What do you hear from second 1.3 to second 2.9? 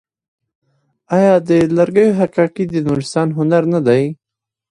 د لرګیو حکاکي د